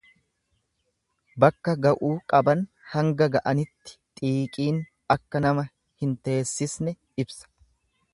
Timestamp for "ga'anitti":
3.35-3.93